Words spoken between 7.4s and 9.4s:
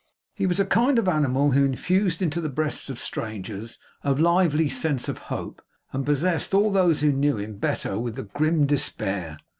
better with a grim despair.